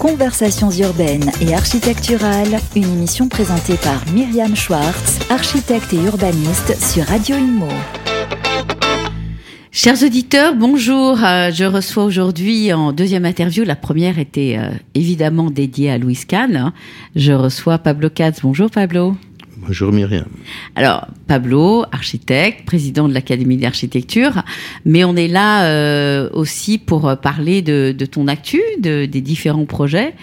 Conversations 0.00 0.70
urbaines 0.70 1.30
et 1.42 1.52
architecturales, 1.52 2.58
une 2.74 2.84
émission 2.84 3.28
présentée 3.28 3.76
par 3.76 4.02
Myriam 4.14 4.56
Schwartz, 4.56 5.18
architecte 5.28 5.92
et 5.92 6.02
urbaniste 6.02 6.74
sur 6.80 7.04
Radio 7.04 7.36
Inmo. 7.36 7.68
Chers 9.70 10.02
auditeurs, 10.02 10.54
bonjour. 10.56 11.22
Euh, 11.22 11.50
je 11.52 11.66
reçois 11.66 12.04
aujourd'hui 12.04 12.72
en 12.72 12.92
deuxième 12.92 13.26
interview, 13.26 13.62
la 13.62 13.76
première 13.76 14.18
était 14.18 14.56
euh, 14.58 14.70
évidemment 14.94 15.50
dédiée 15.50 15.90
à 15.90 15.98
Louis 15.98 16.18
Kahn. 16.26 16.72
Je 17.14 17.32
reçois 17.32 17.76
Pablo 17.76 18.08
Katz. 18.08 18.40
Bonjour 18.42 18.70
Pablo. 18.70 19.16
Bonjour 19.66 19.92
Myriam. 19.92 20.26
Alors, 20.74 21.06
Pablo, 21.26 21.84
architecte, 21.92 22.64
président 22.64 23.08
de 23.08 23.14
l'Académie 23.14 23.56
d'architecture, 23.56 24.42
mais 24.84 25.04
on 25.04 25.16
est 25.16 25.28
là 25.28 25.66
euh, 25.66 26.30
aussi 26.32 26.78
pour 26.78 27.16
parler 27.20 27.60
de, 27.60 27.92
ton 28.10 28.26
actu, 28.26 28.60
de, 28.80 29.04
des 29.04 29.20
différents 29.20 29.66
projets, 29.66 30.14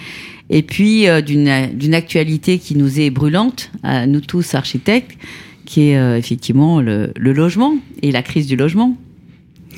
et 0.50 0.64
puis 0.64 1.08
euh, 1.08 1.22
d'une 1.22 1.94
actualité 1.94 2.58
qui 2.58 2.76
nous 2.76 3.00
est 3.00 3.09
brûlante, 3.09 3.72
à 3.84 4.08
nous 4.08 4.22
tous 4.22 4.55
architectes, 4.55 5.18
qui 5.66 5.90
est 5.90 5.98
euh, 5.98 6.17
effectivement 6.17 6.81
le, 6.81 7.12
logement 7.16 7.76
et 8.02 8.12
la 8.12 8.23
crise 8.23 8.48
du 8.48 8.56
logement. 8.56 8.98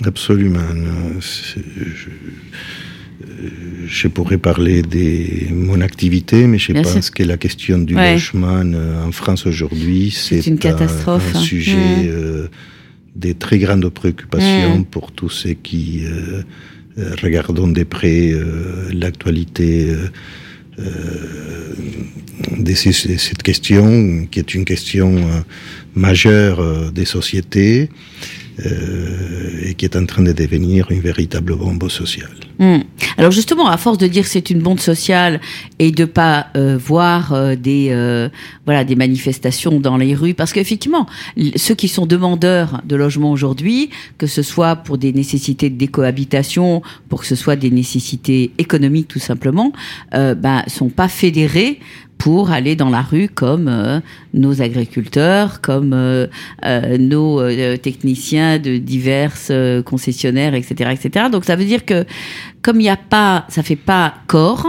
Absolument. 0.05 0.59
Je 1.19 1.59
je 3.87 4.07
pourrais 4.07 4.37
parler 4.37 4.81
de 4.81 5.53
mon 5.53 5.81
activité, 5.81 6.47
mais 6.47 6.57
je 6.57 6.73
pense 6.73 7.09
que 7.09 7.23
la 7.23 7.37
question 7.37 7.79
du 7.79 7.95
logement 7.95 8.61
euh, 8.63 9.07
en 9.07 9.11
France 9.11 9.45
aujourd'hui, 9.45 10.11
c'est 10.11 10.45
une 10.45 10.59
catastrophe. 10.59 11.35
Un, 11.35 11.39
sujet 11.39 11.75
mmh. 11.75 12.07
euh, 12.07 12.47
de 13.15 13.31
très 13.33 13.57
grandes 13.57 13.89
préoccupations 13.89 14.79
mmh. 14.79 14.85
pour 14.85 15.11
tous 15.11 15.29
ceux 15.29 15.53
qui 15.53 16.03
euh, 16.05 16.43
regardons 17.21 17.67
de 17.67 17.83
près 17.83 18.33
l'actualité 18.91 19.93
de 22.57 22.73
cette 22.73 23.43
question, 23.43 24.27
qui 24.29 24.39
est 24.39 24.53
une 24.53 24.65
question 24.65 25.15
majeure 25.95 26.91
des 26.91 27.05
sociétés. 27.05 27.89
Euh, 28.65 29.61
et 29.61 29.73
qui 29.75 29.85
est 29.85 29.95
en 29.95 30.05
train 30.05 30.23
de 30.23 30.31
devenir 30.31 30.89
une 30.89 31.01
véritable 31.01 31.55
bombe 31.55 31.89
sociale. 31.89 32.31
Hmm. 32.57 32.79
Alors 33.17 33.31
justement, 33.31 33.69
à 33.69 33.77
force 33.77 33.97
de 33.97 34.07
dire 34.07 34.25
c'est 34.25 34.49
une 34.49 34.59
bombe 34.59 34.79
sociale 34.79 35.39
et 35.77 35.91
de 35.91 36.05
pas 36.05 36.47
euh, 36.57 36.77
voir 36.77 37.33
euh, 37.33 37.55
des 37.55 37.89
voilà 38.65 38.83
des 38.83 38.95
manifestations 38.95 39.79
dans 39.79 39.97
les 39.97 40.15
rues, 40.15 40.33
parce 40.33 40.51
qu'effectivement, 40.51 41.05
ceux 41.55 41.75
qui 41.75 41.87
sont 41.87 42.05
demandeurs 42.05 42.81
de 42.85 42.95
logement 42.95 43.31
aujourd'hui, 43.31 43.91
que 44.17 44.27
ce 44.27 44.41
soit 44.41 44.75
pour 44.77 44.97
des 44.97 45.13
nécessités 45.13 45.69
de 45.69 45.77
décohabitation, 45.77 46.81
pour 47.07 47.21
que 47.21 47.27
ce 47.27 47.35
soit 47.35 47.55
des 47.55 47.71
nécessités 47.71 48.51
économiques 48.57 49.07
tout 49.07 49.19
simplement, 49.19 49.71
ben 50.11 50.63
sont 50.67 50.89
pas 50.89 51.07
fédérés 51.07 51.79
pour 52.19 52.51
aller 52.51 52.75
dans 52.75 52.89
la 52.89 53.01
rue 53.01 53.29
comme 53.29 53.69
euh, 53.69 54.01
nos 54.33 54.61
agriculteurs, 54.61 55.61
comme 55.61 55.93
euh, 55.93 56.27
euh, 56.65 56.97
nos 56.97 57.41
techniciens 57.77 58.59
de 58.59 58.77
diverses 58.77 59.51
concessionnaires, 59.85 60.53
etc., 60.53 60.91
etc. 60.93 61.27
Donc 61.31 61.45
ça 61.45 61.55
veut 61.55 61.65
dire 61.65 61.85
que 61.85 62.05
comme 62.61 62.81
il 62.81 62.83
n'y 62.83 62.89
a 62.89 62.97
pas, 62.97 63.45
ça 63.47 63.63
fait 63.63 63.77
pas 63.77 64.15
corps. 64.27 64.67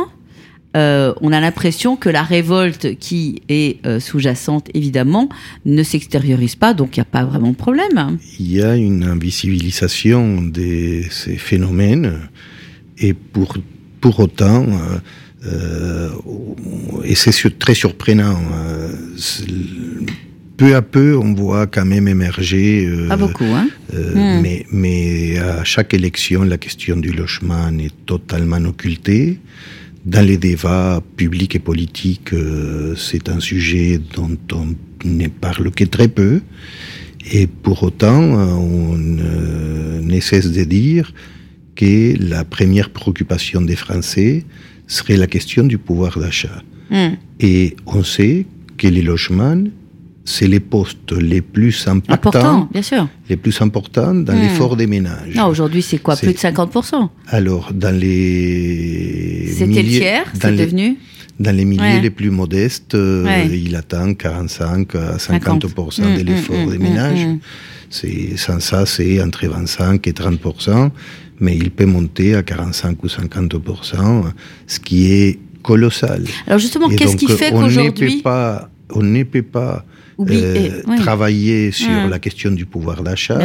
on 0.75 1.33
a 1.33 1.41
l'impression 1.41 1.97
que 1.97 2.09
la 2.09 2.23
révolte 2.23 2.97
qui 2.99 3.43
est 3.49 3.81
sous-jacente, 3.99 4.69
évidemment, 4.73 5.29
ne 5.65 5.83
s'extériorise 5.83 6.55
pas, 6.55 6.73
donc 6.73 6.97
il 6.97 7.01
n'y 7.01 7.03
a 7.03 7.13
pas 7.19 7.25
vraiment 7.25 7.51
de 7.51 7.57
problème. 7.57 8.19
Il 8.39 8.53
y 8.53 8.63
a 8.63 8.77
une 8.77 9.03
invisibilisation 9.03 10.43
de 10.43 11.03
ces 11.11 11.37
phénomènes, 11.37 12.21
et 12.99 13.13
pour, 13.13 13.57
pour 14.01 14.21
autant, 14.21 14.67
et 15.43 17.15
c'est 17.15 17.59
très 17.59 17.75
surprenant. 17.75 18.41
Euh, 18.53 18.93
peu 20.57 20.75
à 20.75 20.83
peu, 20.83 21.17
on 21.17 21.33
voit 21.35 21.67
quand 21.67 21.87
même 21.87 22.07
émerger. 22.09 22.87
Euh, 22.87 23.09
Pas 23.09 23.17
beaucoup, 23.17 23.45
hein 23.45 23.69
hmm. 23.93 24.41
mais, 24.43 24.67
mais 24.71 25.39
à 25.39 25.65
chaque 25.65 25.95
élection, 25.95 26.43
la 26.43 26.59
question 26.59 26.97
du 26.97 27.13
logement 27.13 27.71
est 27.79 27.95
totalement 28.05 28.63
occultée. 28.65 29.39
Dans 30.05 30.27
les 30.27 30.37
débats 30.39 31.03
publics 31.17 31.55
et 31.55 31.59
politiques, 31.59 32.35
c'est 32.97 33.29
un 33.29 33.41
sujet 33.41 34.01
dont 34.15 34.39
on 34.53 34.75
ne 35.05 35.29
parle 35.29 35.71
que 35.71 35.85
très 35.85 36.09
peu. 36.09 36.41
Et 37.33 37.47
pour 37.47 37.83
autant, 37.83 38.23
on 38.23 38.97
ne 38.97 40.21
cesse 40.21 40.51
de 40.53 40.65
dire 40.65 41.13
que 41.77 42.15
la 42.19 42.45
première 42.45 42.91
préoccupation 42.91 43.61
des 43.61 43.77
Français, 43.77 44.45
serait 44.91 45.17
la 45.17 45.27
question 45.27 45.65
du 45.65 45.79
pouvoir 45.79 46.19
d'achat. 46.19 46.63
Hmm. 46.91 47.15
Et 47.39 47.77
on 47.87 48.03
sait 48.03 48.47
que 48.77 48.89
les 48.89 49.03
logements, 49.03 49.63
c'est 50.25 50.49
les 50.49 50.61
postes 50.61 51.13
les 51.13 51.41
plus 51.41 51.87
bien 52.73 52.83
sûr. 52.83 53.09
les 53.29 53.37
plus 53.37 53.61
importants 53.63 54.15
dans 54.15 54.35
hmm. 54.35 54.41
l'effort 54.41 54.77
des 54.77 54.87
ménages. 54.87 55.35
Non, 55.35 55.47
aujourd'hui, 55.47 55.83
c'est 55.83 55.99
quoi? 55.99 56.17
Plus 56.17 56.33
de 56.33 56.39
50% 56.39 57.09
Alors, 57.29 57.73
dans 57.73 57.97
les. 57.97 59.53
C'était 59.57 59.83
le 59.83 59.89
tiers, 59.89 60.27
c'est 60.39 60.57
devenu? 60.57 60.99
Dans 61.39 61.57
les 61.57 61.65
milliers 61.65 62.01
les 62.01 62.11
plus 62.11 62.31
modestes, 62.31 62.95
euh, 62.95 63.49
il 63.51 63.75
atteint 63.75 64.13
45 64.13 64.95
à 64.95 65.17
50%, 65.17 66.03
de 66.03 66.23
hmm, 66.23 66.27
l'effort 66.27 66.71
des 66.71 66.77
ménages. 66.77 67.27
C'est, 67.89 68.37
sans 68.37 68.61
ça, 68.61 68.85
c'est 68.85 69.23
entre 69.23 69.47
25 69.47 70.07
et 70.07 70.13
30% 70.13 70.91
mais 71.41 71.57
il 71.57 71.71
peut 71.71 71.87
monter 71.87 72.35
à 72.35 72.43
45 72.43 73.03
ou 73.03 73.07
50%, 73.07 74.25
ce 74.67 74.81
qui 74.81 75.13
est 75.13 75.39
colossal. 75.63 76.25
Alors 76.47 76.59
justement, 76.59 76.89
qu'est-ce 76.89 77.17
qui 77.17 77.29
fait 77.29 77.51
qu'aujourd'hui... 77.51 78.23
On 78.93 79.03
ne 79.03 79.23
peut 79.23 79.43
pas 79.43 79.85
euh, 80.29 80.83
travailler 80.99 81.71
sur 81.71 82.09
la 82.09 82.19
question 82.19 82.51
du 82.51 82.67
pouvoir 82.67 83.03
d'achat 83.03 83.39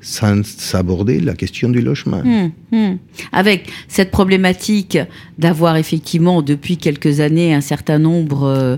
sans 0.00 0.42
aborder 0.74 1.20
la 1.20 1.34
question 1.34 1.68
du 1.68 1.80
logement. 1.80 2.22
Hum, 2.24 2.50
hum. 2.72 2.98
Avec 3.32 3.70
cette 3.88 4.10
problématique 4.10 4.98
d'avoir 5.38 5.76
effectivement 5.76 6.42
depuis 6.42 6.78
quelques 6.78 7.20
années 7.20 7.54
un 7.54 7.60
certain 7.60 7.98
nombre 7.98 8.44
euh, 8.44 8.76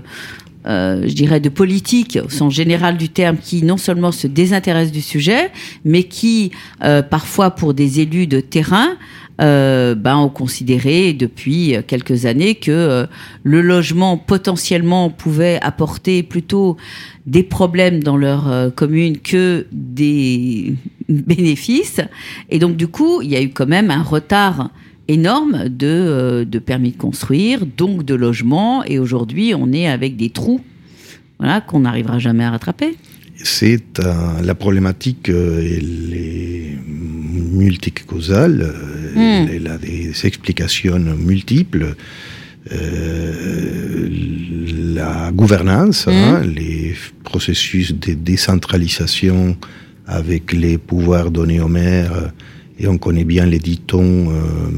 euh, 0.67 1.03
je 1.07 1.13
dirais, 1.13 1.39
de 1.39 1.47
politique 1.47 2.19
au 2.23 2.29
sens 2.29 2.53
général 2.53 2.97
du 2.97 3.07
terme, 3.07 3.37
qui 3.37 3.63
non 3.63 3.77
seulement 3.77 4.11
se 4.11 4.27
désintéresse 4.27 4.91
du 4.91 5.01
sujet, 5.01 5.51
mais 5.85 6.03
qui, 6.03 6.51
euh, 6.83 7.01
parfois 7.01 7.51
pour 7.51 7.73
des 7.73 8.01
élus 8.01 8.27
de 8.27 8.41
terrain, 8.41 8.89
euh, 9.39 9.95
ben, 9.95 10.17
ont 10.17 10.29
considéré 10.29 11.13
depuis 11.13 11.75
quelques 11.87 12.25
années 12.25 12.55
que 12.55 13.07
le 13.43 13.61
logement 13.61 14.17
potentiellement 14.17 15.09
pouvait 15.09 15.59
apporter 15.61 16.23
plutôt 16.23 16.75
des 17.25 17.43
problèmes 17.43 18.03
dans 18.03 18.17
leur 18.17 18.73
commune 18.75 19.17
que 19.17 19.65
des 19.71 20.75
bénéfices. 21.09 22.01
Et 22.49 22.59
donc 22.59 22.75
du 22.75 22.89
coup, 22.89 23.21
il 23.21 23.29
y 23.29 23.37
a 23.37 23.41
eu 23.41 23.49
quand 23.49 23.67
même 23.67 23.91
un 23.91 24.03
retard 24.03 24.71
énorme 25.09 25.67
de, 25.67 25.87
euh, 25.87 26.45
de 26.45 26.59
permis 26.59 26.91
de 26.91 26.97
construire, 26.97 27.65
donc 27.65 28.05
de 28.05 28.15
logements. 28.15 28.85
Et 28.85 28.99
aujourd'hui, 28.99 29.53
on 29.57 29.73
est 29.73 29.87
avec 29.87 30.15
des 30.15 30.29
trous 30.29 30.61
voilà, 31.39 31.59
qu'on 31.61 31.81
n'arrivera 31.81 32.19
jamais 32.19 32.43
à 32.43 32.51
rattraper. 32.51 32.95
C'est 33.35 33.99
euh, 33.99 34.41
la 34.43 34.55
problématique, 34.55 35.29
euh, 35.29 35.61
elle 35.61 36.13
est 36.13 36.77
multicausale, 36.87 38.73
hmm. 39.15 39.47
elle 39.51 39.67
a 39.67 39.77
des 39.77 40.25
explications 40.25 40.99
multiples. 40.99 41.95
la 44.99 45.31
gouvernance, 45.31 46.07
hein, 46.07 46.41
hmm. 46.43 46.53
les 46.55 46.93
processus 47.23 47.93
de 47.93 48.13
décentralisation 48.13 49.57
avec 50.05 50.53
les 50.53 50.77
pouvoirs 50.77 51.31
donnés 51.31 51.61
aux 51.61 51.67
maires 51.67 52.31
et 52.79 52.87
on 52.87 52.97
connaît 52.97 53.25
bien 53.25 53.45
les 53.45 53.59
dictons 53.59 54.29
euh, 54.29 54.69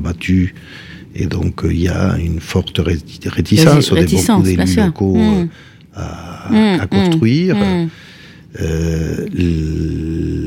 battue. 0.00 0.54
Et 1.14 1.26
donc, 1.26 1.64
euh, 1.64 1.72
il 1.72 1.82
y 1.82 1.88
a 1.88 2.16
une 2.18 2.40
forte 2.40 2.78
réticence, 2.78 3.90
de 3.90 4.04
beaucoup 4.04 4.42
d'élus 4.42 4.76
locaux 4.76 5.16
mmh. 5.16 5.48
à, 5.94 6.48
mmh, 6.50 6.80
à, 6.80 6.86
construire. 6.86 7.56
Mmh, 7.56 7.88
euh, 8.60 9.26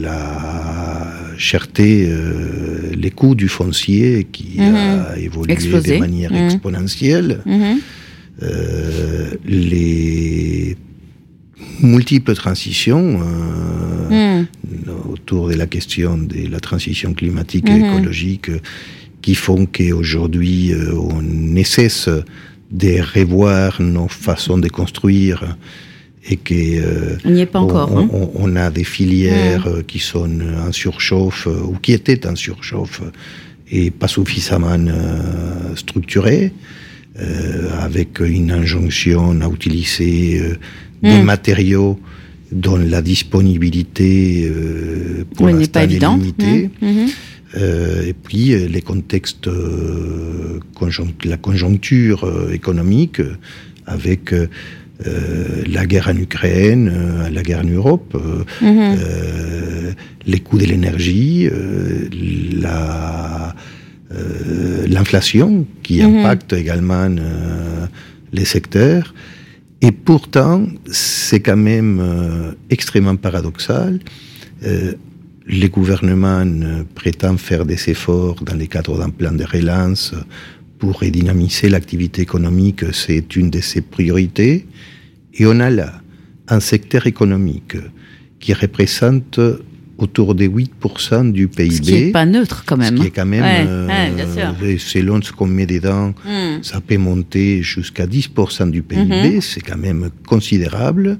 la 0.01 1.11
cherté, 1.37 2.07
euh, 2.07 2.91
les 2.95 3.09
coûts 3.11 3.35
du 3.35 3.47
foncier 3.47 4.27
qui 4.31 4.59
a 4.59 5.17
évolué 5.17 5.55
de 5.55 5.99
manière 5.99 6.33
exponentielle. 6.35 7.41
Euh, 8.43 9.29
les 9.45 10.75
multiples 11.81 12.33
transitions 12.33 13.21
euh, 13.21 14.41
hmm. 14.41 15.11
autour 15.11 15.49
de 15.49 15.55
la 15.55 15.67
question 15.67 16.17
de 16.17 16.47
la 16.49 16.59
transition 16.59 17.13
climatique 17.13 17.67
et 17.69 17.73
hmm. 17.73 17.85
écologique 17.85 18.51
qui 19.21 19.35
font 19.35 19.65
qu'aujourd'hui 19.65 20.73
euh, 20.73 20.93
on 20.93 21.21
nécesse 21.21 22.09
de 22.71 23.01
revoir 23.17 23.81
nos 23.81 24.07
façons 24.07 24.57
de 24.57 24.69
construire 24.69 25.57
et 26.27 26.37
que 26.37 26.53
euh, 26.53 27.17
on 27.23 27.31
n'y 27.31 27.41
est 27.41 27.45
pas 27.45 27.59
encore. 27.59 27.95
Hein. 27.95 28.09
On, 28.33 28.55
a 28.55 28.71
des 28.71 28.83
filières 28.83 29.67
hmm. 29.67 29.83
qui 29.83 29.99
sont 29.99 30.29
en 30.67 30.71
surchauffe 30.71 31.47
ou 31.47 31.75
qui 31.81 31.93
étaient 31.93 32.25
en 32.27 32.35
surchauffe 32.35 33.01
est 33.71 33.91
pas 33.91 34.07
suffisamment 34.07 34.77
structuré, 35.75 36.51
avec 37.79 38.19
une 38.19 38.51
injonction 38.51 39.41
à 39.41 39.47
utiliser 39.47 40.39
des 41.05 41.21
mm. 41.21 41.25
matériaux 41.25 41.99
dont 42.51 42.77
la 42.77 43.01
disponibilité 43.01 44.51
pour 45.35 45.47
l'instant 45.47 45.81
est, 45.81 45.87
limitée. 45.87 46.69
Mm. 46.81 46.85
Mm-hmm. 46.85 47.09
Euh, 47.57 48.07
et 48.07 48.13
puis 48.13 48.53
euh, 48.53 48.67
les 48.67 48.81
contextes, 48.81 49.47
euh, 49.47 50.59
la 51.23 51.37
conjoncture 51.37 52.49
économique 52.51 53.21
avec 53.85 54.33
la 55.67 55.85
guerre 55.85 56.07
en 56.07 56.17
Ukraine, 56.17 56.91
la 57.31 57.43
guerre 57.43 57.59
en 57.59 57.69
Europe, 57.69 58.17
les 60.25 60.39
coûts 60.39 60.57
de 60.57 60.65
l'énergie, 60.65 61.47
l'inflation 64.87 65.65
qui 65.83 66.01
impacte 66.01 66.53
également 66.53 67.09
les 68.33 68.45
secteurs. 68.45 69.13
Et 69.85 69.91
pourtant, 69.91 70.65
c'est 70.91 71.41
quand 71.41 71.57
même 71.57 72.55
extrêmement 72.69 73.15
paradoxal 73.15 73.99
les 75.47 75.69
gouvernements 75.69 76.45
prétendent 76.95 77.39
faire 77.39 77.65
des 77.65 77.89
efforts 77.89 78.43
dans 78.43 78.55
le 78.55 78.65
cadre 78.65 78.97
d'un 78.97 79.09
plan 79.09 79.31
de 79.31 79.43
relance 79.43 80.13
pour 80.79 80.99
redynamiser 80.99 81.69
l'activité 81.69 82.23
économique, 82.23 82.83
c'est 82.93 83.35
une 83.35 83.49
de 83.49 83.61
ses 83.61 83.81
priorités. 83.81 84.65
Et 85.35 85.45
on 85.45 85.59
a 85.59 85.69
là 85.69 86.01
un 86.47 86.59
secteur 86.59 87.07
économique 87.07 87.77
qui 88.39 88.53
représente 88.53 89.39
autour 89.97 90.35
de 90.35 90.45
8% 90.45 91.31
du 91.31 91.47
PIB. 91.47 91.75
Ce 91.75 91.81
qui 91.81 91.93
n'est 91.93 92.11
pas 92.11 92.25
neutre 92.25 92.63
quand 92.65 92.77
même. 92.77 92.97
Ce 92.97 93.01
qui 93.01 93.07
est 93.07 93.11
quand 93.11 93.25
même, 93.25 93.43
euh, 93.45 94.77
selon 94.77 95.21
ce 95.21 95.31
qu'on 95.31 95.47
met 95.47 95.65
dedans, 95.65 96.13
hmm. 96.25 96.61
ça 96.61 96.81
peut 96.81 96.97
monter 96.97 97.61
jusqu'à 97.61 98.05
10% 98.05 98.71
du 98.71 98.81
PIB, 98.81 99.35
mhm. 99.35 99.41
c'est 99.41 99.61
quand 99.61 99.77
même 99.77 100.09
considérable 100.27 101.17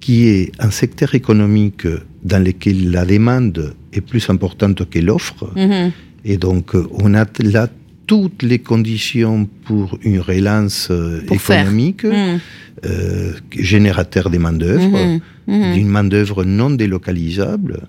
qui 0.00 0.26
est 0.26 0.52
un 0.58 0.70
secteur 0.70 1.14
économique 1.14 1.86
dans 2.24 2.42
lequel 2.42 2.90
la 2.90 3.04
demande 3.04 3.74
est 3.92 4.00
plus 4.00 4.28
importante 4.30 4.88
que 4.90 4.98
l'offre. 4.98 5.52
Mhm. 5.56 5.92
Et 6.24 6.36
donc, 6.36 6.74
on 6.92 7.14
a 7.14 7.24
là 7.40 7.68
toutes 8.06 8.42
les 8.42 8.58
conditions 8.58 9.48
pour 9.64 9.98
une 10.02 10.20
relance 10.20 10.88
euh, 10.90 11.22
économique, 11.30 12.04
euh, 12.04 13.32
générateur 13.50 14.30
de 14.30 14.38
main-d'œuvre, 14.38 15.20
mhm. 15.46 15.74
d'une 15.74 15.88
main-d'œuvre 15.88 16.44
non 16.44 16.70
délocalisable, 16.70 17.86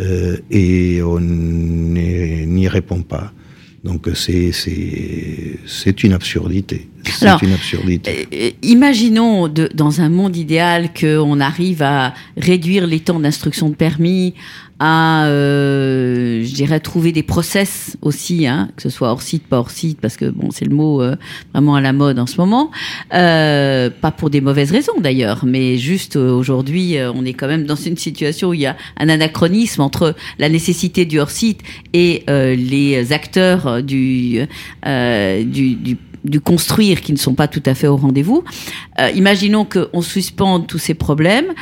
euh, 0.00 0.36
et 0.50 1.02
on 1.02 1.20
n'y 1.20 2.68
répond 2.68 3.02
pas. 3.02 3.32
Donc 3.84 4.08
c'est 4.14 6.04
une 6.04 6.12
absurdité. 6.14 6.88
C'est 7.18 7.42
une 7.42 7.52
absurdité. 7.52 8.28
Euh, 8.32 8.50
imaginons 8.62 9.48
de, 9.48 9.68
dans 9.74 10.00
un 10.00 10.08
monde 10.08 10.36
idéal 10.36 10.90
qu'on 10.98 11.40
arrive 11.40 11.82
à 11.82 12.14
réduire 12.36 12.86
les 12.86 13.00
temps 13.00 13.20
d'instruction 13.20 13.68
de 13.68 13.74
permis 13.74 14.34
à, 14.80 15.26
euh, 15.26 16.42
je 16.44 16.52
dirais, 16.52 16.80
trouver 16.80 17.12
des 17.12 17.22
process 17.22 17.96
aussi, 18.02 18.46
hein, 18.46 18.70
que 18.76 18.82
ce 18.82 18.90
soit 18.90 19.10
hors 19.10 19.22
site, 19.22 19.46
pas 19.46 19.58
hors 19.58 19.70
site, 19.70 20.00
parce 20.00 20.16
que 20.16 20.26
bon, 20.26 20.50
c'est 20.50 20.64
le 20.64 20.74
mot 20.74 21.00
euh, 21.00 21.16
vraiment 21.52 21.76
à 21.76 21.80
la 21.80 21.92
mode 21.92 22.18
en 22.18 22.26
ce 22.26 22.36
moment. 22.38 22.70
Euh, 23.12 23.88
pas 23.88 24.10
pour 24.10 24.30
des 24.30 24.40
mauvaises 24.40 24.72
raisons 24.72 25.00
d'ailleurs, 25.00 25.44
mais 25.44 25.78
juste 25.78 26.16
euh, 26.16 26.32
aujourd'hui, 26.32 26.98
euh, 26.98 27.12
on 27.14 27.24
est 27.24 27.34
quand 27.34 27.46
même 27.46 27.66
dans 27.66 27.76
une 27.76 27.96
situation 27.96 28.48
où 28.48 28.54
il 28.54 28.60
y 28.60 28.66
a 28.66 28.76
un 28.98 29.08
anachronisme 29.08 29.80
entre 29.80 30.14
la 30.38 30.48
nécessité 30.48 31.04
du 31.04 31.20
hors 31.20 31.30
site 31.30 31.60
et 31.92 32.24
les 32.28 33.12
acteurs 33.12 33.82
du, 33.82 34.40
du, 34.84 35.74
du 35.74 35.96
du 36.24 36.40
construire 36.40 37.00
qui 37.00 37.12
ne 37.12 37.18
sont 37.18 37.34
pas 37.34 37.48
tout 37.48 37.62
à 37.66 37.74
fait 37.74 37.86
au 37.86 37.96
rendez-vous. 37.96 38.44
Euh, 38.98 39.10
imaginons 39.10 39.64
qu'on 39.66 40.00
suspende 40.00 40.66
tous 40.66 40.78
ces 40.78 40.94
problèmes. 40.94 41.52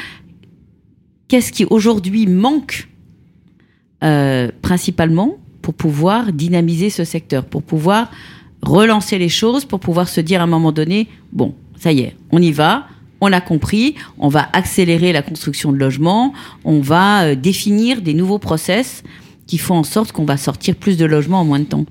Qu'est-ce 1.29 1.53
qui 1.53 1.65
aujourd'hui 1.65 2.27
manque 2.27 2.89
euh, 4.05 4.51
principalement 4.63 5.39
pour 5.61 5.75
pouvoir 5.75 6.33
dynamiser 6.33 6.91
ce 6.91 7.05
secteur, 7.05 7.45
pour 7.45 7.63
pouvoir 7.63 8.11
relancer 8.63 9.19
les 9.19 9.29
choses, 9.29 9.65
pour 9.65 9.81
pouvoir 9.81 10.09
se 10.09 10.21
dire 10.21 10.41
à 10.41 10.45
un 10.45 10.49
moment 10.49 10.73
donné, 10.73 11.09
bon, 11.33 11.55
ça 11.79 11.93
y 11.93 12.01
est, 12.01 12.17
on 12.31 12.41
y 12.41 12.53
va, 12.53 12.87
on 13.21 13.33
a 13.33 13.41
compris, 13.41 13.95
on 14.19 14.29
va 14.29 14.49
accélérer 14.53 15.13
la 15.13 15.23
construction 15.23 15.73
de 15.73 15.79
logements, 15.79 16.33
on 16.65 16.81
va 16.81 17.25
euh, 17.25 17.35
définir 17.35 18.03
des 18.03 18.15
nouveaux 18.15 18.39
process 18.39 19.03
qui 19.47 19.59
font 19.59 19.77
en 19.77 19.85
sorte 19.85 20.13
qu'on 20.13 20.25
va 20.25 20.37
sortir 20.37 20.75
plus 20.75 20.97
de 20.97 21.05
logements 21.05 21.41
en 21.41 21.45
moins 21.45 21.61
de 21.61 21.65
temps. 21.65 21.87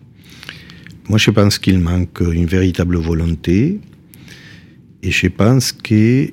Moi, 1.11 1.17
je 1.17 1.29
pense 1.29 1.59
qu'il 1.59 1.77
manque 1.77 2.21
une 2.21 2.45
véritable 2.45 2.95
volonté 2.95 3.81
et 5.03 5.11
je 5.11 5.27
pense 5.27 5.73
qu'il 5.73 6.31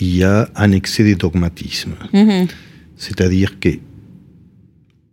y 0.00 0.22
a 0.22 0.48
un 0.54 0.70
excès 0.70 1.02
de 1.02 1.14
dogmatisme. 1.14 1.94
Mm-hmm. 2.14 2.48
C'est-à-dire 2.96 3.58
que 3.58 3.70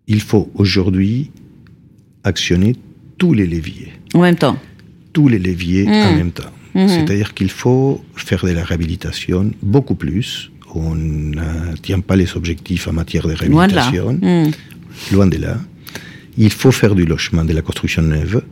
il 0.05 0.21
faut 0.21 0.51
aujourd'hui 0.53 1.31
actionner 2.23 2.75
tous 3.17 3.33
les 3.33 3.47
leviers. 3.47 3.93
En 4.13 4.21
même 4.21 4.35
temps. 4.35 4.59
Tous 5.11 5.27
les 5.27 5.39
leviers 5.39 5.87
en 5.87 6.13
mm. 6.13 6.15
même 6.15 6.31
temps. 6.31 6.53
Mm-hmm. 6.75 6.87
C'est-à-dire 6.89 7.33
qu'il 7.33 7.49
faut 7.49 7.99
faire 8.15 8.45
de 8.45 8.51
la 8.51 8.63
réhabilitation 8.63 9.49
beaucoup 9.63 9.95
plus. 9.95 10.51
On 10.75 10.93
ne 10.93 11.75
tient 11.81 11.99
pas 11.99 12.15
les 12.15 12.37
objectifs 12.37 12.87
en 12.87 12.93
matière 12.93 13.27
de 13.27 13.33
réhabilitation. 13.33 14.19
Mm. 14.21 14.51
Loin 15.11 15.25
de 15.25 15.37
là. 15.37 15.57
Il 16.37 16.51
faut 16.51 16.71
faire 16.71 16.93
du 16.93 17.05
logement, 17.05 17.43
de 17.43 17.53
la 17.53 17.63
construction 17.63 18.03
neuve. 18.03 18.43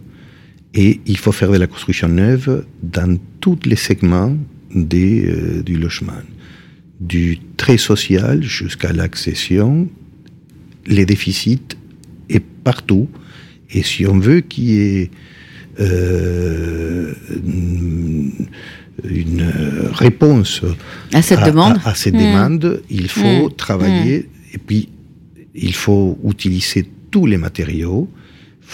Et 0.73 1.01
il 1.05 1.17
faut 1.17 1.31
faire 1.31 1.51
de 1.51 1.57
la 1.57 1.67
construction 1.67 2.07
neuve 2.07 2.65
dans 2.81 3.17
tous 3.39 3.59
les 3.65 3.75
segments 3.75 4.37
des, 4.73 5.25
euh, 5.25 5.63
du 5.63 5.77
logement. 5.77 6.13
Du 6.99 7.39
très 7.57 7.77
social 7.77 8.43
jusqu'à 8.43 8.93
l'accession, 8.93 9.89
les 10.85 11.05
déficits 11.05 11.75
et 12.29 12.39
partout. 12.39 13.09
Et 13.71 13.83
si 13.83 14.05
on 14.05 14.19
veut 14.19 14.41
qu'il 14.41 14.63
y 14.65 14.79
ait 14.79 15.11
euh, 15.79 17.13
une 19.03 19.51
réponse 19.93 20.61
à 21.13 21.21
cette 21.21 21.43
demande, 21.43 21.79
à, 21.85 21.95
ces 21.95 22.11
mmh. 22.11 22.17
demandes, 22.17 22.81
il 22.89 23.09
faut 23.09 23.47
mmh. 23.49 23.55
travailler 23.55 24.19
mmh. 24.19 24.55
et 24.55 24.57
puis 24.57 24.89
il 25.55 25.73
faut 25.73 26.17
utiliser 26.27 26.87
tous 27.09 27.25
les 27.25 27.37
matériaux. 27.37 28.09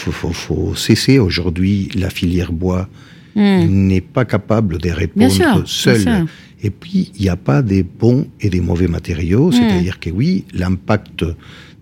Il 0.05 0.13
faut, 0.13 0.31
faut, 0.31 0.75
cesser 0.75 1.19
aujourd'hui 1.19 1.89
la 1.95 2.09
filière 2.09 2.51
bois 2.51 2.87
n'est 3.35 4.01
pas 4.01 4.25
capable 4.25 4.79
de 4.79 4.89
répondre 4.89 5.63
seule. 5.65 6.25
Et 6.63 6.71
puis, 6.71 7.11
il 7.15 7.21
n'y 7.21 7.29
a 7.29 7.35
pas 7.35 7.61
des 7.61 7.83
bons 7.83 8.27
et 8.41 8.49
des 8.49 8.61
mauvais 8.61 8.87
matériaux. 8.87 9.51
C'est-à-dire 9.51 9.99
que 9.99 10.09
oui, 10.09 10.45
l'impact 10.53 11.23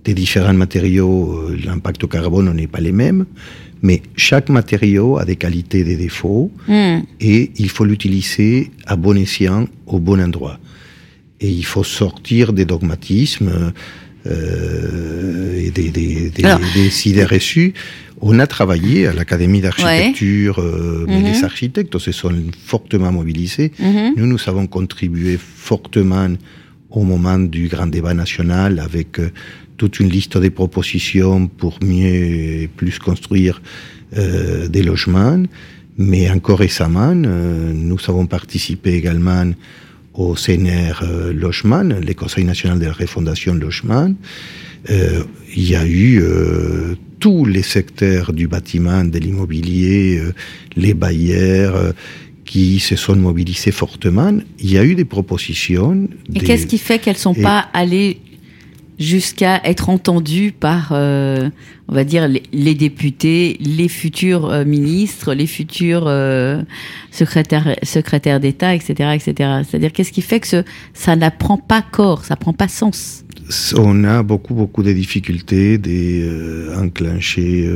des 0.06 0.14
différents 0.14 0.54
matériaux, 0.54 1.50
euh, 1.50 1.58
l'impact 1.66 2.08
carbone 2.08 2.54
n'est 2.54 2.68
pas 2.68 2.80
les 2.80 2.92
mêmes, 2.92 3.26
mais 3.82 4.02
chaque 4.16 4.50
matériau 4.50 5.18
a 5.18 5.26
des 5.26 5.36
qualités 5.36 5.80
et 5.80 5.84
des 5.84 5.96
défauts, 5.98 6.52
hmm. 6.68 7.00
et 7.20 7.52
il 7.58 7.70
faut 7.70 7.86
l'utiliser 7.86 8.72
à 8.86 8.96
bon 8.96 9.18
escient, 9.18 9.68
au 9.88 10.00
bon 10.00 10.22
endroit. 10.22 10.60
Et 11.42 11.50
il 11.50 11.66
faut 11.66 11.84
sortir 11.84 12.54
des 12.54 12.66
dogmatismes 12.66 13.52
euh, 13.52 13.74
des, 15.76 15.90
des, 15.90 16.30
des, 16.30 17.08
idées 17.10 17.26
reçues. 17.26 17.74
On 18.22 18.40
a 18.40 18.48
travaillé 18.48 19.08
à 19.08 19.14
l'Académie 19.14 19.62
d'architecture, 19.62 20.60
euh, 20.60 21.06
mais 21.08 21.20
mhm. 21.20 21.26
les 21.26 21.44
architectes 21.44 21.98
se 22.00 22.12
sont 22.12 22.34
fortement 22.66 23.12
mobilisés. 23.12 23.72
Mhm. 23.80 24.14
Nous, 24.18 24.26
nous 24.26 24.40
avons 24.48 24.68
contribué 24.68 25.38
fortement 25.38 26.30
au 26.90 27.04
moment 27.04 27.38
du 27.38 27.68
grand 27.68 27.88
débat 27.88 28.14
national 28.14 28.80
avec 28.80 29.20
toute 29.78 30.00
une 30.00 30.10
liste 30.10 30.38
de 30.38 30.50
propositions 30.50 31.48
pour 31.48 31.78
mieux 31.84 32.64
et 32.64 32.70
plus 32.76 33.00
construire 33.00 33.62
euh, 34.18 34.68
des 34.68 34.84
logements. 34.84 35.44
Mais 35.98 36.30
encore 36.30 36.60
récemment, 36.60 37.14
euh, 37.16 37.72
nous 37.74 37.98
avons 38.08 38.26
participé 38.26 38.94
également 38.94 39.46
au 40.14 40.36
CNR 40.36 41.02
euh, 41.04 41.34
Logement, 41.34 41.84
le 41.84 42.14
Conseil 42.14 42.44
national 42.46 42.80
de 42.80 42.86
la 42.86 42.94
refondation 42.94 43.54
Logement. 43.54 44.14
Euh, 44.90 45.24
il 45.56 45.70
y 45.70 45.76
a 45.76 45.86
eu 45.86 46.20
euh, 46.22 46.96
tous 47.20 47.46
les 47.46 47.64
secteurs 47.64 48.34
du 48.34 48.48
bâtiment, 48.48 49.04
de 49.04 49.18
l'immobilier, 49.18 50.22
les 50.76 50.94
bailleurs 50.94 51.94
qui 52.46 52.80
se 52.80 52.96
sont 52.96 53.16
mobilisés 53.16 53.72
fortement. 53.72 54.38
Il 54.60 54.72
y 54.72 54.78
a 54.78 54.84
eu 54.84 54.96
des 54.96 55.06
propositions. 55.06 56.08
Et 56.34 56.40
qu'est-ce 56.40 56.68
qui 56.68 56.78
fait 56.78 57.00
qu'elles 57.00 57.16
ne 57.16 57.20
sont 57.20 57.34
pas 57.34 57.68
allées 57.74 58.20
jusqu'à 59.00 59.62
être 59.64 59.90
entendu 59.90 60.54
par, 60.58 60.90
euh, 60.92 61.50
on 61.88 61.96
va 61.96 62.04
dire, 62.04 62.28
les, 62.28 62.76
députés, 62.76 63.58
les 63.60 63.88
futurs 63.88 64.50
euh, 64.50 64.66
ministres, 64.66 65.34
les 65.34 65.48
futurs 65.48 66.06
euh, 66.08 66.62
secrétaires, 67.12 68.40
d'État, 68.40 68.74
etc., 68.74 69.12
etc. 69.16 69.62
C'est-à-dire, 69.68 69.92
qu'est-ce 69.92 70.12
qui 70.12 70.22
fait 70.22 70.40
que 70.40 70.64
ça 70.94 71.16
n'apprend 71.16 71.58
pas 71.58 71.82
corps, 71.82 72.24
ça 72.26 72.36
prend 72.36 72.54
pas 72.54 72.68
sens? 72.68 73.24
On 73.78 74.04
a 74.04 74.24
beaucoup, 74.24 74.56
beaucoup 74.56 74.82
de 74.82 74.92
difficultés 74.92 75.78
d'enclencher 75.78 77.70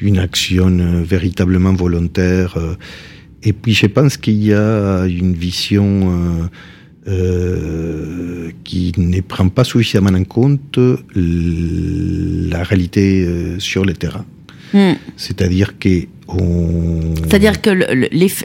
une 0.00 0.18
action 0.18 1.02
véritablement 1.04 1.72
volontaire. 1.72 2.58
et 3.44 3.52
puis, 3.52 3.74
je 3.74 3.86
pense 3.86 4.16
qu'il 4.16 4.42
y 4.42 4.52
a 4.52 5.04
une 5.04 5.34
vision 5.34 6.50
euh, 7.08 8.50
qui 8.62 8.92
ne 8.96 9.20
prend 9.20 9.48
pas 9.48 9.64
suffisamment 9.64 10.16
en 10.16 10.22
compte 10.22 10.78
la 11.16 12.62
réalité 12.62 13.24
euh, 13.24 13.58
sur 13.58 13.84
le 13.84 13.94
terrain. 13.94 14.24
Hmm. 14.72 14.92
C'est-à-dire 15.16 15.78
que 15.80 16.06
C'est-à-dire 17.24 17.60
que 17.60 17.70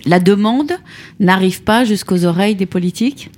la 0.09 0.19
demande 0.19 0.71
n'arrive 1.19 1.61
pas 1.61 1.85
jusqu'aux 1.85 2.25
oreilles 2.25 2.55
des 2.55 2.65
politiques? 2.65 3.29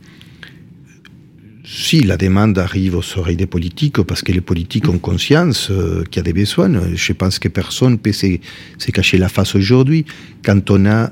Si 1.66 2.02
la 2.02 2.16
demande 2.16 2.58
arrive 2.58 2.96
aux 2.96 3.20
oreilles 3.20 3.36
des 3.36 3.46
politiques, 3.46 4.02
parce 4.02 4.22
que 4.22 4.32
les 4.32 4.42
politiques 4.42 4.88
ont 4.88 5.00
conscience 5.00 5.70
euh, 5.70 6.04
qu'il 6.10 6.18
y 6.18 6.20
a 6.22 6.24
des 6.24 6.34
besoins, 6.34 6.72
je 6.96 7.14
pense 7.14 7.40
que 7.40 7.50
personne 7.50 7.92
ne 7.92 7.98
peut 7.98 8.14
se 8.14 8.92
cacher 8.92 9.18
la 9.18 9.28
face 9.28 9.54
aujourd'hui. 9.54 10.06
Quand 10.44 10.72
on 10.72 10.86
a 10.86 11.12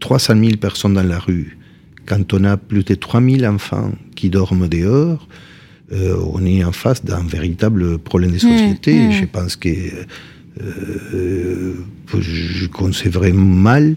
300 0.00 0.34
000 0.42 0.56
personnes 0.56 0.94
dans 0.94 1.02
la 1.06 1.18
rue, 1.18 1.58
quand 2.06 2.34
on 2.34 2.44
a 2.44 2.56
plus 2.56 2.84
de 2.84 2.94
3000 2.94 3.46
enfants 3.46 3.92
qui 4.14 4.30
dorment 4.30 4.68
dehors, 4.68 5.26
euh, 5.92 6.16
on 6.32 6.44
est 6.44 6.64
en 6.64 6.72
face 6.72 7.04
d'un 7.04 7.22
véritable 7.22 7.98
problème 7.98 8.32
de 8.32 8.38
société. 8.38 8.94
Mmh, 8.94 9.08
mmh. 9.08 9.12
Je 9.12 9.24
pense 9.26 9.56
que 9.56 9.68
euh, 10.62 11.74
je 12.18 12.66
concevrais 12.66 13.32
mal 13.32 13.96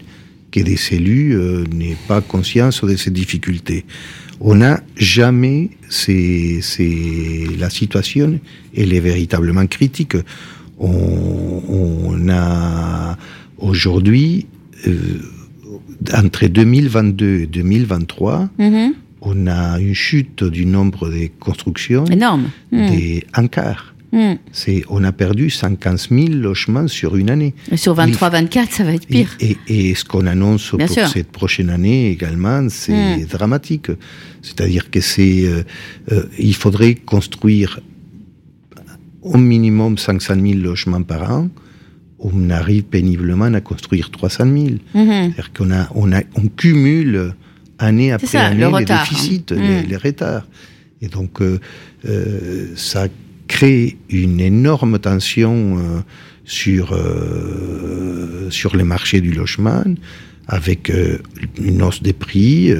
que 0.50 0.60
des 0.60 0.78
élus 0.92 1.34
euh, 1.34 1.64
n'aient 1.72 1.96
pas 2.06 2.20
conscience 2.20 2.84
de 2.84 2.96
ces 2.96 3.10
difficultés. 3.10 3.84
On 4.40 4.56
n'a 4.56 4.80
jamais, 4.96 5.70
c'est, 5.88 6.60
la 7.58 7.70
situation, 7.70 8.38
elle 8.76 8.92
est 8.92 9.00
véritablement 9.00 9.66
critique. 9.66 10.16
On, 10.78 11.62
on 11.68 12.28
a 12.28 13.18
aujourd'hui 13.58 14.46
entre 16.14 16.46
2022 16.46 17.40
et 17.40 17.46
2023, 17.46 18.48
mhm. 18.58 18.94
on 19.20 19.46
a 19.46 19.78
une 19.78 19.94
chute 19.94 20.44
du 20.44 20.66
nombre 20.66 21.08
de 21.08 21.28
constructions 21.40 22.04
énorme, 22.06 22.50
des 22.72 23.24
un 23.34 23.46
quart. 23.46 23.94
C'est, 24.52 24.84
on 24.88 25.04
a 25.04 25.12
perdu 25.12 25.50
115 25.50 26.08
000 26.10 26.28
logements 26.28 26.88
sur 26.88 27.16
une 27.16 27.28
année. 27.28 27.54
Et 27.70 27.76
sur 27.76 27.94
23-24, 27.94 28.70
ça 28.70 28.84
va 28.84 28.94
être 28.94 29.06
pire. 29.06 29.36
Et, 29.40 29.94
ce 29.94 30.04
qu'on 30.04 30.26
annonce 30.26 30.70
pour 30.70 31.08
cette 31.08 31.30
prochaine 31.30 31.68
année 31.68 32.10
également, 32.10 32.66
c'est 32.70 33.18
mhm. 33.18 33.26
dramatique. 33.26 33.90
C'est-à-dire 34.40 34.90
que 34.90 35.00
c'est, 35.00 35.44
euh, 35.44 35.62
euh, 36.12 36.24
il 36.38 36.54
faudrait 36.54 36.94
construire 36.94 37.80
au 39.22 39.36
minimum 39.36 39.98
500 39.98 40.34
000 40.40 40.60
logements 40.60 41.02
par 41.02 41.30
an 41.30 41.48
on 42.18 42.50
arrive 42.50 42.84
péniblement 42.84 43.46
à 43.46 43.60
construire 43.60 44.10
300 44.10 44.44
000. 44.44 44.56
Mhm. 44.56 44.78
C'est-à-dire 44.94 45.52
qu'on 45.52 45.70
a, 45.70 45.88
on 45.94 46.12
a, 46.12 46.22
on 46.34 46.48
cumule 46.48 47.34
année 47.78 48.12
après 48.12 48.38
année 48.38 48.68
les 48.78 48.84
déficits, 48.84 49.44
hein. 49.50 49.54
les, 49.54 49.82
mhm. 49.82 49.86
les, 49.88 49.96
retards. 49.96 50.46
Et 51.00 51.08
donc, 51.08 51.40
euh, 51.40 51.60
euh, 52.06 52.72
ça 52.76 53.06
crée 53.46 53.96
une 54.10 54.40
énorme 54.40 54.98
tension 54.98 55.78
euh, 55.78 56.00
sur, 56.44 56.98
sur 58.50 58.76
les 58.76 58.84
marchés 58.84 59.20
du 59.20 59.32
logement 59.32 59.84
avec 60.50 60.90
une 61.60 61.82
hausse 61.82 62.02
des 62.02 62.14
prix. 62.14 62.72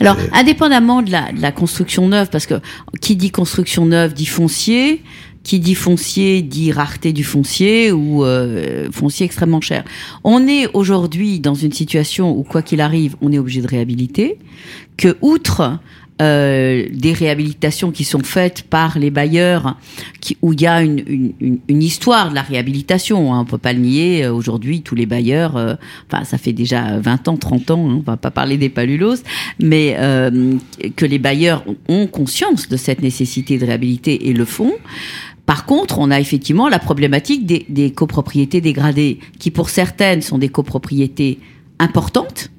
Alors, 0.00 0.16
indépendamment 0.32 1.02
de 1.02 1.12
la, 1.12 1.30
de 1.30 1.40
la, 1.40 1.52
construction 1.52 2.08
neuve, 2.08 2.30
parce 2.30 2.46
que 2.46 2.54
qui 3.00 3.14
dit 3.14 3.30
construction 3.30 3.86
neuve 3.86 4.12
dit 4.12 4.26
foncier, 4.26 5.04
qui 5.46 5.60
dit 5.60 5.76
foncier 5.76 6.42
dit 6.42 6.72
rareté 6.72 7.12
du 7.12 7.22
foncier 7.22 7.92
ou 7.92 8.24
euh, 8.24 8.88
foncier 8.90 9.24
extrêmement 9.24 9.60
cher. 9.60 9.84
On 10.24 10.48
est 10.48 10.66
aujourd'hui 10.74 11.38
dans 11.38 11.54
une 11.54 11.70
situation 11.70 12.36
où, 12.36 12.42
quoi 12.42 12.62
qu'il 12.62 12.80
arrive, 12.80 13.14
on 13.20 13.30
est 13.30 13.38
obligé 13.38 13.62
de 13.62 13.68
réhabiliter, 13.68 14.38
que 14.96 15.16
outre 15.20 15.78
euh, 16.20 16.86
des 16.90 17.12
réhabilitations 17.12 17.92
qui 17.92 18.02
sont 18.02 18.24
faites 18.24 18.62
par 18.62 18.98
les 18.98 19.10
bailleurs, 19.10 19.76
qui, 20.20 20.36
où 20.42 20.52
il 20.52 20.62
y 20.62 20.66
a 20.66 20.82
une, 20.82 21.04
une, 21.06 21.58
une, 21.68 21.82
histoire 21.82 22.30
de 22.30 22.34
la 22.34 22.42
réhabilitation. 22.42 23.32
Hein, 23.32 23.42
on 23.42 23.44
peut 23.44 23.58
pas 23.58 23.72
le 23.72 23.80
nier. 23.80 24.24
Euh, 24.24 24.32
aujourd'hui, 24.32 24.82
tous 24.82 24.96
les 24.96 25.06
bailleurs, 25.06 25.78
enfin, 26.10 26.24
ça 26.24 26.38
fait 26.38 26.54
déjà 26.54 26.98
20 26.98 27.28
ans, 27.28 27.36
30 27.36 27.70
ans, 27.70 27.88
hein, 27.88 27.94
on 27.98 28.00
va 28.00 28.16
pas 28.16 28.32
parler 28.32 28.56
des 28.56 28.70
palulos, 28.70 29.22
mais 29.60 29.96
que 30.96 31.06
les 31.06 31.18
bailleurs 31.20 31.64
ont 31.88 32.08
conscience 32.08 32.68
de 32.68 32.76
cette 32.76 33.00
nécessité 33.00 33.58
de 33.58 33.66
réhabiliter 33.66 34.28
et 34.28 34.32
le 34.32 34.44
font. 34.44 34.72
Par 35.46 35.64
contre, 35.64 36.00
on 36.00 36.10
a 36.10 36.18
effectivement 36.18 36.68
la 36.68 36.80
problématique 36.80 37.46
des, 37.46 37.90
copropriétés 37.92 38.60
dégradées, 38.60 39.20
qui 39.38 39.52
pour 39.52 39.70
certaines 39.70 40.20
sont 40.20 40.38
des 40.38 40.48
copropriétés 40.48 41.38
importantes, 41.78 42.50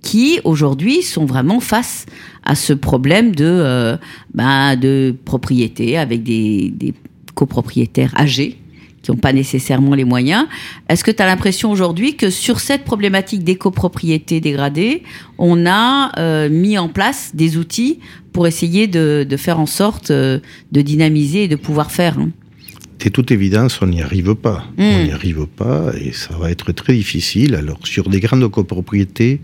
qui 0.00 0.40
aujourd'hui 0.44 1.02
sont 1.02 1.26
vraiment 1.26 1.60
face 1.60 2.06
à 2.42 2.54
ce 2.54 2.72
problème 2.72 3.34
de, 3.34 3.44
euh, 3.44 3.96
ben, 4.34 4.76
de 4.76 5.14
propriété 5.24 5.98
avec 5.98 6.22
des, 6.22 6.94
copropriétaires 7.34 8.12
âgés 8.18 8.58
qui 9.02 9.10
n'ont 9.10 9.16
pas 9.16 9.32
nécessairement 9.32 9.94
les 9.94 10.04
moyens. 10.04 10.46
Est-ce 10.88 11.04
que 11.04 11.10
tu 11.10 11.22
as 11.22 11.26
l'impression 11.26 11.70
aujourd'hui 11.70 12.16
que 12.16 12.30
sur 12.30 12.60
cette 12.60 12.84
problématique 12.84 13.44
des 13.44 13.56
copropriétés 13.56 14.40
dégradées, 14.40 15.02
on 15.38 15.66
a 15.66 16.12
euh, 16.18 16.48
mis 16.48 16.78
en 16.78 16.88
place 16.88 17.32
des 17.34 17.56
outils 17.56 17.98
pour 18.32 18.46
essayer 18.46 18.86
de, 18.86 19.26
faire 19.36 19.58
en 19.58 19.66
sorte 19.66 20.10
euh, 20.10 20.38
de 20.70 20.80
dynamiser 20.80 21.44
et 21.44 21.48
de 21.48 21.56
pouvoir 21.56 21.90
faire. 21.90 22.18
Hein? 22.18 22.30
De 23.04 23.08
toute 23.08 23.32
évidence, 23.32 23.82
on 23.82 23.88
n'y 23.88 24.00
arrive 24.00 24.36
pas. 24.36 24.64
On 24.78 24.82
hmm. 24.82 25.04
n'y 25.04 25.10
arrive 25.10 25.46
pas 25.46 25.92
et 26.00 26.12
ça 26.12 26.36
va 26.38 26.50
être 26.50 26.70
très 26.70 26.94
difficile. 26.94 27.56
Alors, 27.56 27.80
sur 27.84 28.08
des 28.08 28.20
grandes 28.20 28.48
copropriétés, 28.48 29.40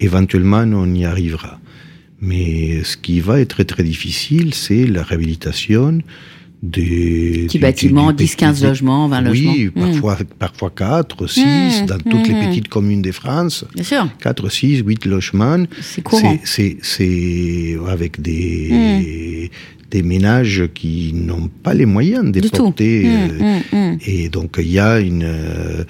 éventuellement, 0.00 0.64
on 0.66 0.92
y 0.92 1.04
arrivera. 1.04 1.60
Mais 2.20 2.82
ce 2.82 2.96
qui 2.96 3.20
va 3.20 3.40
être 3.40 3.62
très 3.62 3.84
difficile, 3.84 4.52
c'est 4.52 4.86
la 4.86 5.04
réhabilitation 5.04 6.00
des 6.62 7.44
petits 7.46 7.58
bâtiments, 7.58 8.12
10-15 8.12 8.64
logements, 8.64 9.08
20 9.08 9.20
logements. 9.20 9.52
Oui, 9.52 9.70
hmm. 9.74 9.80
parfois, 9.80 10.18
parfois 10.38 10.70
4, 10.70 11.26
6, 11.26 11.42
hmm. 11.42 11.86
dans 11.86 11.98
toutes 11.98 12.28
les 12.28 12.34
petites 12.46 12.68
communes 12.68 13.02
de 13.02 13.12
France. 13.12 13.64
Bien 13.74 13.84
sûr. 13.84 14.08
4, 14.20 14.48
6, 14.48 14.78
8 14.78 15.04
logements. 15.06 15.64
C'est 15.80 16.02
courant. 16.02 16.36
C'est 16.44 17.76
avec 17.86 18.20
des, 18.20 19.50
des 19.90 20.02
ménages 20.02 20.68
qui 20.74 21.12
n'ont 21.14 21.48
pas 21.48 21.74
les 21.74 21.86
moyens 21.86 22.30
de 22.30 22.46
porter. 22.48 23.04
Mmh, 23.04 23.30
euh, 23.40 23.58
mmh, 23.72 23.76
mmh. 23.76 23.98
Et 24.06 24.28
donc 24.28 24.56
il 24.58 24.70
y 24.70 24.78
a 24.78 25.00
une, 25.00 25.24
euh, 25.24 25.84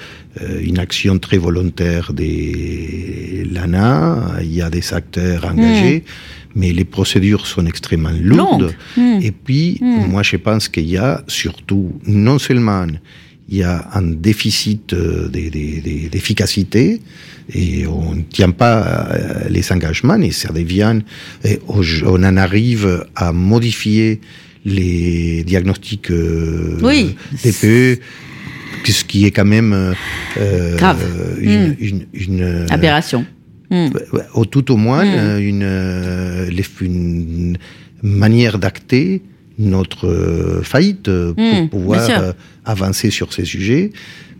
une 0.61 0.79
action 0.79 1.19
très 1.19 1.39
volontaire 1.39 2.13
des 2.13 3.47
l'ANA, 3.51 4.37
il 4.41 4.55
y 4.55 4.63
a 4.63 4.71
des 4.71 4.95
acteurs 4.95 5.47
engagés, 5.47 6.05
mais 6.59 6.73
les 6.73 6.85
procédures 6.85 7.47
sont 7.47 7.65
extrêmement 7.67 8.13
lourdes. 8.21 8.75
Et 9.23 9.33
puis, 9.33 9.79
moi 9.81 10.23
je 10.23 10.37
pense 10.37 10.69
qu'il 10.69 10.89
y 10.89 10.99
a 10.99 11.23
surtout, 11.29 11.93
non 12.07 12.39
seulement 12.39 12.87
il 13.49 13.59
y 13.59 13.63
a 13.63 13.89
un 13.95 14.03
déficit 14.03 14.93
euh, 14.93 15.29
d'efficacité 15.29 17.01
et 17.55 17.87
on 17.87 18.15
ne 18.15 18.23
tient 18.23 18.51
pas 18.51 18.83
euh, 18.85 19.49
les 19.49 19.73
engagements 19.73 20.21
et 20.21 20.33
ça 20.33 20.53
devient, 20.53 20.99
on 22.05 22.25
en 22.25 22.37
arrive 22.37 23.07
à 23.17 23.33
modifier 23.33 24.21
les 24.67 25.45
diagnostics 25.45 26.11
euh, 26.11 26.79
oui. 26.83 27.17
TPE, 27.43 28.01
ce 28.87 29.05
qui 29.05 29.25
est 29.25 29.31
quand 29.31 29.47
même 29.47 29.95
Grave. 30.77 31.39
Une, 31.41 31.71
hmm. 31.71 32.05
une, 32.13 32.67
aberration. 32.71 33.25
Hmm. 33.71 33.89
Au 34.35 34.45
tout 34.45 34.73
au 34.73 34.77
moins 34.77 35.05
hmm. 35.05 35.41
une, 35.41 36.49
une 36.81 37.59
manière 38.03 38.59
d'acter 38.59 39.23
notre 39.59 40.61
faillite 40.63 41.11
pour 41.11 41.69
pouvoir 41.71 42.35
avancer 42.65 43.11
sur 43.11 43.33
ces 43.33 43.45
sujets, 43.45 43.91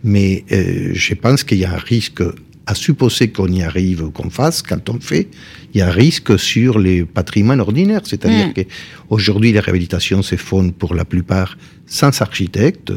mais 0.03 0.45
euh, 0.51 0.91
je 0.93 1.13
pense 1.13 1.43
qu'il 1.43 1.57
y 1.57 1.65
a 1.65 1.73
un 1.73 1.77
risque 1.77 2.23
à 2.65 2.75
supposer 2.75 3.29
qu'on 3.29 3.47
y 3.47 3.63
arrive, 3.63 4.11
qu'on 4.11 4.29
fasse, 4.29 4.61
quand 4.61 4.89
on 4.89 4.99
fait, 4.99 5.27
il 5.73 5.79
y 5.79 5.81
a 5.81 5.87
un 5.87 5.91
risque 5.91 6.37
sur 6.37 6.77
les 6.77 7.03
patrimoines 7.03 7.61
ordinaires. 7.61 8.03
C'est-à-dire 8.03 8.49
mm. 8.49 8.53
qu'aujourd'hui, 8.53 9.51
les 9.51 9.59
réhabilitations 9.59 10.21
se 10.21 10.35
font 10.35 10.69
pour 10.69 10.93
la 10.93 11.03
plupart 11.03 11.57
sans 11.87 12.21
architecte, 12.21 12.93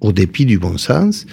au 0.00 0.12
dépit 0.12 0.46
du 0.46 0.60
bon 0.60 0.78
sens, 0.78 1.26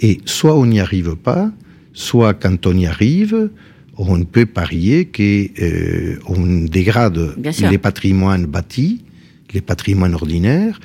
et 0.00 0.20
soit 0.26 0.56
on 0.56 0.66
n'y 0.66 0.78
arrive 0.78 1.16
pas, 1.16 1.50
soit 1.98 2.34
quand 2.34 2.66
on 2.66 2.76
y 2.76 2.86
arrive, 2.86 3.50
on 3.96 4.22
peut 4.22 4.46
parier 4.46 5.06
qu'on 5.06 5.64
euh, 5.64 6.68
dégrade 6.68 7.34
les 7.70 7.78
patrimoines 7.78 8.46
bâtis 8.46 9.02
les 9.54 9.60
patrimoines 9.60 10.14
ordinaires, 10.14 10.78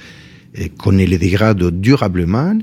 qu'on 0.78 0.92
les 0.92 1.18
dégrade 1.18 1.64
durablement 1.82 2.58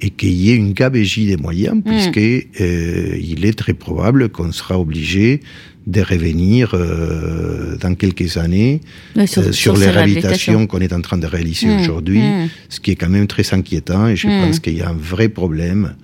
et 0.00 0.10
qu'il 0.10 0.32
y 0.32 0.50
ait 0.50 0.56
une 0.56 0.72
gabégie 0.72 1.26
des 1.26 1.36
moyens, 1.36 1.82
puisqu'il 1.84 2.46
puisque 2.46 2.60
euh, 2.60 3.16
il 3.20 3.44
est 3.44 3.56
très 3.56 3.74
probable 3.74 4.28
qu'on 4.28 4.52
sera 4.52 4.78
obligé 4.78 5.40
de 5.86 6.00
revenir 6.00 6.70
euh, 6.72 7.76
dans 7.76 7.94
quelques 7.94 8.38
années 8.38 8.80
euh, 9.18 9.26
sur, 9.52 9.76
les 9.76 9.90
réhabilitations 9.90 10.66
qu'on 10.66 10.78
est 10.78 10.92
en 10.94 11.02
train 11.02 11.18
de 11.18 11.26
réaliser 11.26 11.66
mmh, 11.66 11.80
aujourd'hui, 11.80 12.20
mmh. 12.20 12.48
ce 12.70 12.80
qui 12.80 12.92
est 12.92 12.96
quand 12.96 13.10
même 13.10 13.26
très 13.26 13.52
inquiétant 13.52 14.08
et 14.08 14.16
je 14.16 14.26
pense 14.26 14.60
qu'il 14.60 14.76
y 14.76 14.82
a 14.82 14.88
un 14.88 14.96
vrai 14.98 15.28
problème. 15.28 15.94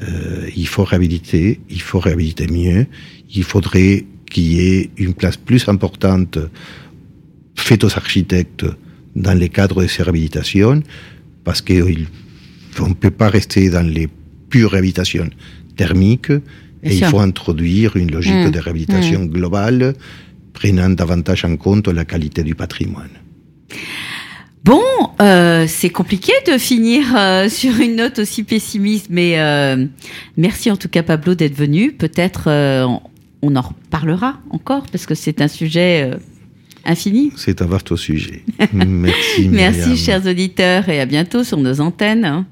Euh, 0.00 0.48
il 0.56 0.66
faut 0.66 0.84
réhabiliter, 0.84 1.60
il 1.68 1.82
faut 1.82 1.98
réhabiliter 1.98 2.46
mieux, 2.46 2.86
il 3.34 3.44
faudrait 3.44 4.04
qu'il 4.30 4.44
y 4.44 4.60
ait 4.60 4.90
une 4.96 5.12
place 5.12 5.36
plus 5.36 5.68
importante 5.68 6.38
faite 7.54 7.84
aux 7.84 7.94
architectes 7.94 8.64
dans 9.14 9.38
les 9.38 9.50
cadres 9.50 9.82
de 9.82 9.86
ces 9.86 10.02
réhabilitations, 10.02 10.82
parce 11.44 11.60
qu'on 11.60 12.88
ne 12.88 12.94
peut 12.94 13.10
pas 13.10 13.28
rester 13.28 13.68
dans 13.68 13.86
les 13.86 14.08
pures 14.48 14.70
réhabilitations 14.70 15.28
thermiques, 15.76 16.30
et 16.82 16.96
il 16.96 17.04
faut 17.04 17.20
introduire 17.20 17.96
une 17.96 18.10
logique 18.10 18.46
mmh. 18.46 18.50
de 18.50 18.58
réhabilitation 18.58 19.20
mmh. 19.20 19.28
globale, 19.28 19.94
prenant 20.52 20.90
davantage 20.90 21.44
en 21.44 21.56
compte 21.56 21.88
la 21.88 22.04
qualité 22.04 22.42
du 22.42 22.54
patrimoine. 22.54 23.21
Euh, 25.62 25.66
c'est 25.68 25.90
compliqué 25.90 26.32
de 26.46 26.58
finir 26.58 27.04
euh, 27.16 27.48
sur 27.48 27.78
une 27.80 27.96
note 27.96 28.18
aussi 28.18 28.42
pessimiste, 28.42 29.06
mais 29.10 29.38
euh, 29.38 29.86
merci 30.36 30.70
en 30.70 30.76
tout 30.76 30.88
cas 30.88 31.02
Pablo 31.02 31.34
d'être 31.34 31.56
venu. 31.56 31.92
Peut-être 31.92 32.48
on 33.44 33.56
en 33.56 33.60
reparlera 33.60 34.38
encore 34.50 34.84
parce 34.90 35.06
que 35.06 35.14
c'est 35.14 35.40
un 35.40 35.48
sujet 35.48 36.10
infini. 36.84 37.32
C'est 37.36 37.60
un 37.60 37.66
vaste 37.66 37.94
sujet. 37.96 38.44
Merci. 38.72 39.48
merci 39.48 39.96
chers 39.96 40.26
auditeurs 40.26 40.88
et 40.88 41.00
à 41.00 41.06
bientôt 41.06 41.42
sur 41.42 41.58
nos 41.58 41.80
antennes. 41.80 42.44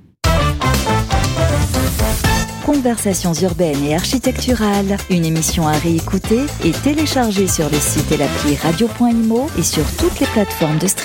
Conversations 2.64 3.35
urbaines 3.35 3.85
et 3.85 3.95
architecturales, 3.95 4.97
une 5.11 5.25
émission 5.25 5.67
à 5.67 5.73
réécouter 5.73 6.43
et 6.64 6.71
télécharger 6.71 7.49
sur 7.49 7.69
le 7.69 7.79
site 7.79 8.12
et 8.12 8.17
l'appli 8.17 8.57
radio.imo 8.57 9.49
et 9.59 9.62
sur 9.62 9.85
toutes 9.97 10.21
les 10.21 10.26
plateformes 10.26 10.79
de 10.79 10.87
streaming. 10.87 10.99